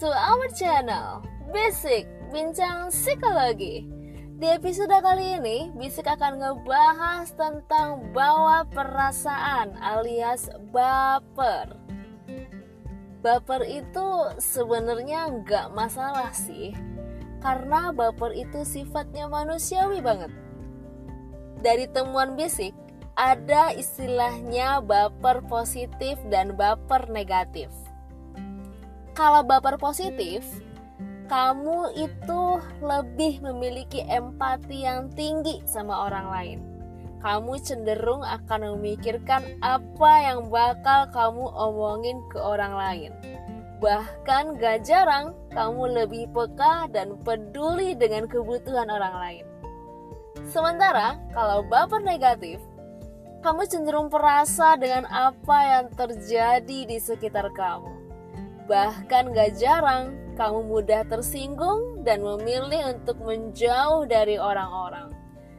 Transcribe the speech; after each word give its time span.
to 0.00 0.08
our 0.08 0.48
channel 0.56 1.20
Basic 1.52 2.08
Bincang 2.32 2.88
Psikologi. 2.88 3.84
Di 4.40 4.56
episode 4.56 4.96
kali 4.96 5.36
ini 5.36 5.68
Bisik 5.76 6.08
akan 6.08 6.40
ngebahas 6.40 7.28
tentang 7.36 8.08
bawa 8.16 8.64
perasaan 8.72 9.76
alias 9.76 10.48
baper. 10.72 11.76
Baper 13.20 13.60
itu 13.68 14.08
sebenarnya 14.40 15.28
nggak 15.44 15.76
masalah 15.76 16.32
sih 16.32 16.72
Karena 17.44 17.92
baper 17.92 18.32
itu 18.32 18.64
sifatnya 18.64 19.28
manusiawi 19.28 20.00
banget. 20.00 20.32
Dari 21.60 21.84
temuan 21.92 22.40
Bisik 22.40 22.72
ada 23.20 23.76
istilahnya 23.76 24.80
baper 24.80 25.44
positif 25.44 26.16
dan 26.32 26.56
baper 26.56 27.12
negatif 27.12 27.68
kalau 29.14 29.42
baper 29.42 29.74
positif, 29.74 30.46
kamu 31.30 31.94
itu 31.94 32.42
lebih 32.82 33.38
memiliki 33.42 34.02
empati 34.06 34.82
yang 34.82 35.10
tinggi 35.14 35.62
sama 35.62 36.10
orang 36.10 36.26
lain. 36.26 36.58
Kamu 37.20 37.60
cenderung 37.60 38.24
akan 38.24 38.74
memikirkan 38.74 39.44
apa 39.62 40.12
yang 40.24 40.48
bakal 40.48 41.06
kamu 41.12 41.44
omongin 41.52 42.18
ke 42.32 42.38
orang 42.40 42.74
lain. 42.74 43.12
Bahkan 43.78 44.58
gak 44.58 44.82
jarang 44.88 45.36
kamu 45.52 46.02
lebih 46.02 46.24
peka 46.32 46.88
dan 46.90 47.14
peduli 47.22 47.94
dengan 47.94 48.26
kebutuhan 48.26 48.88
orang 48.88 49.14
lain. 49.20 49.44
Sementara 50.48 51.20
kalau 51.36 51.62
baper 51.68 52.00
negatif, 52.00 52.58
kamu 53.44 53.68
cenderung 53.68 54.08
perasa 54.08 54.74
dengan 54.80 55.04
apa 55.06 55.58
yang 55.62 55.86
terjadi 55.92 56.78
di 56.88 56.98
sekitar 56.98 57.52
kamu 57.52 57.99
Bahkan 58.70 59.34
gak 59.34 59.58
jarang 59.58 60.14
kamu 60.38 60.62
mudah 60.62 61.02
tersinggung 61.10 62.06
dan 62.06 62.22
memilih 62.22 62.94
untuk 62.94 63.18
menjauh 63.18 64.06
dari 64.06 64.38
orang-orang. 64.38 65.10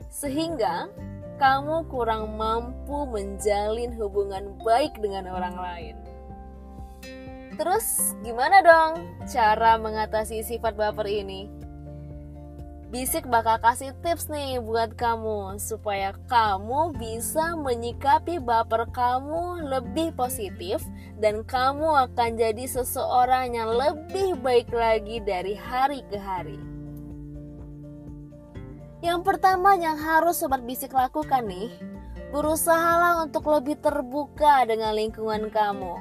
Sehingga 0.08 0.88
kamu 1.36 1.92
kurang 1.92 2.40
mampu 2.40 3.04
menjalin 3.12 3.92
hubungan 4.00 4.56
baik 4.64 4.96
dengan 5.04 5.28
orang 5.28 5.56
lain. 5.60 5.96
Terus 7.60 8.16
gimana 8.24 8.64
dong 8.64 9.06
cara 9.28 9.76
mengatasi 9.76 10.48
sifat 10.48 10.80
baper 10.80 11.12
ini? 11.12 11.61
Bisik 12.92 13.24
bakal 13.24 13.56
kasih 13.64 13.96
tips 14.04 14.28
nih 14.28 14.60
buat 14.60 15.00
kamu 15.00 15.56
supaya 15.64 16.12
kamu 16.28 16.92
bisa 17.00 17.56
menyikapi 17.56 18.36
baper 18.44 18.84
kamu 18.92 19.64
lebih 19.64 20.12
positif 20.12 20.84
dan 21.16 21.48
kamu 21.48 21.88
akan 21.88 22.36
jadi 22.36 22.68
seseorang 22.68 23.56
yang 23.56 23.72
lebih 23.72 24.36
baik 24.44 24.68
lagi 24.76 25.24
dari 25.24 25.56
hari 25.56 26.04
ke 26.12 26.20
hari. 26.20 26.60
Yang 29.00 29.24
pertama 29.24 29.80
yang 29.80 29.96
harus 29.96 30.44
sobat 30.44 30.60
bisik 30.68 30.92
lakukan 30.92 31.48
nih, 31.48 31.72
berusahalah 32.36 33.24
untuk 33.24 33.48
lebih 33.56 33.80
terbuka 33.80 34.68
dengan 34.68 35.00
lingkungan 35.00 35.48
kamu. 35.48 35.96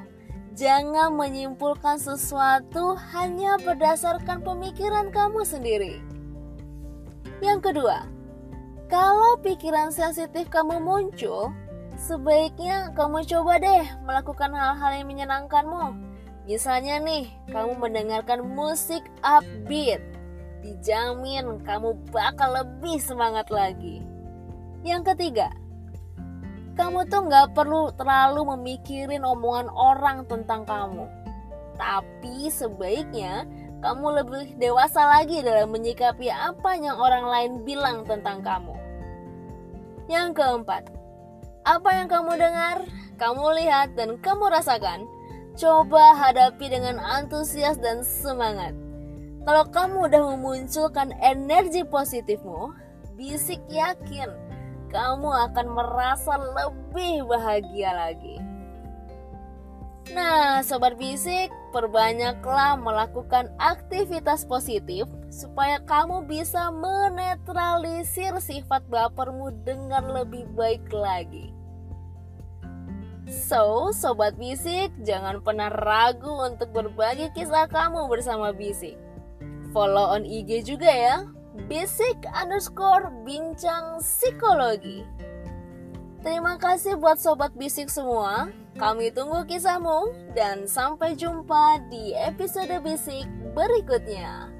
Jangan 0.59 1.15
menyimpulkan 1.15 2.03
sesuatu 2.03 2.99
hanya 3.15 3.55
berdasarkan 3.63 4.43
pemikiran 4.43 5.07
kamu 5.15 5.47
sendiri 5.47 6.10
yang 7.41 7.59
kedua, 7.59 8.05
kalau 8.87 9.39
pikiran 9.41 9.89
sensitif 9.89 10.47
kamu 10.53 10.77
muncul, 10.77 11.49
sebaiknya 11.97 12.93
kamu 12.93 13.25
coba 13.25 13.57
deh 13.57 13.85
melakukan 14.05 14.53
hal-hal 14.53 14.91
yang 15.01 15.07
menyenangkanmu. 15.09 15.95
Misalnya 16.45 16.97
nih, 17.01 17.29
kamu 17.49 17.77
mendengarkan 17.77 18.45
musik 18.45 19.05
upbeat. 19.21 20.01
Dijamin 20.61 21.61
kamu 21.65 21.97
bakal 22.13 22.53
lebih 22.61 23.01
semangat 23.01 23.49
lagi. 23.49 24.05
Yang 24.85 25.13
ketiga, 25.13 25.49
kamu 26.77 27.05
tuh 27.09 27.29
nggak 27.29 27.53
perlu 27.53 27.93
terlalu 27.93 28.57
memikirin 28.57 29.25
omongan 29.25 29.69
orang 29.69 30.25
tentang 30.25 30.65
kamu. 30.65 31.05
Tapi 31.77 32.49
sebaiknya 32.49 33.45
kamu 33.81 34.07
lebih 34.21 34.45
dewasa 34.61 35.03
lagi 35.09 35.41
dalam 35.41 35.73
menyikapi 35.73 36.29
apa 36.29 36.77
yang 36.77 36.97
orang 37.01 37.25
lain 37.25 37.51
bilang 37.65 38.05
tentang 38.05 38.45
kamu. 38.45 38.77
Yang 40.05 40.37
keempat, 40.37 40.93
apa 41.65 41.89
yang 41.93 42.07
kamu 42.07 42.37
dengar, 42.37 42.77
kamu 43.17 43.45
lihat, 43.61 43.97
dan 43.97 44.21
kamu 44.21 44.53
rasakan, 44.53 45.09
coba 45.57 46.13
hadapi 46.13 46.69
dengan 46.69 47.01
antusias 47.01 47.81
dan 47.81 48.05
semangat. 48.05 48.77
Kalau 49.41 49.65
kamu 49.73 50.13
udah 50.13 50.21
memunculkan 50.37 51.17
energi 51.17 51.81
positifmu, 51.81 52.69
bisik 53.17 53.61
yakin 53.73 54.29
kamu 54.91 55.29
akan 55.49 55.67
merasa 55.71 56.35
lebih 56.35 57.25
bahagia 57.25 57.95
lagi. 57.95 58.37
Nah, 60.11 60.59
sobat 60.59 60.99
bisik, 60.99 61.47
perbanyaklah 61.71 62.75
melakukan 62.75 63.47
aktivitas 63.55 64.43
positif 64.43 65.07
supaya 65.31 65.79
kamu 65.87 66.27
bisa 66.27 66.67
menetralisir 66.67 68.35
sifat 68.43 68.83
bapermu 68.91 69.55
dengan 69.63 70.11
lebih 70.11 70.51
baik 70.51 70.83
lagi. 70.91 71.55
So, 73.31 73.95
sobat 73.95 74.35
bisik, 74.35 74.91
jangan 75.07 75.39
pernah 75.39 75.71
ragu 75.71 76.43
untuk 76.43 76.75
berbagi 76.75 77.31
kisah 77.31 77.71
kamu 77.71 78.11
bersama 78.11 78.51
bisik. 78.51 78.99
Follow 79.71 80.11
on 80.11 80.27
IG 80.27 80.67
juga 80.67 80.91
ya, 80.91 81.23
bisik 81.71 82.19
underscore 82.35 83.07
bincang 83.23 84.03
psikologi. 84.03 85.07
Terima 86.21 86.53
kasih 86.61 87.01
buat 87.01 87.17
sobat 87.17 87.49
bisik 87.57 87.89
semua 87.89 88.53
kami 88.77 89.09
tunggu 89.09 89.41
kisahmu 89.49 90.13
dan 90.37 90.69
sampai 90.69 91.17
jumpa 91.17 91.81
di 91.89 92.13
episode 92.13 92.71
bisik 92.85 93.25
berikutnya. 93.57 94.47
Ya! 94.47 94.50